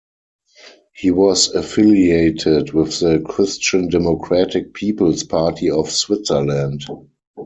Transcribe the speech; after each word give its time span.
He 0.95 1.11
was 1.11 1.49
affiliated 1.53 2.73
with 2.73 2.99
the 3.01 3.19
Christian 3.19 3.87
Democratic 3.87 4.73
People's 4.73 5.21
Party 5.23 5.69
of 5.69 5.91
Switzerland. 5.91 6.83